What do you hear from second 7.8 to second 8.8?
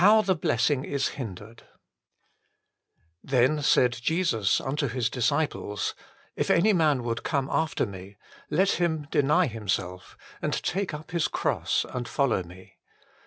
Me, let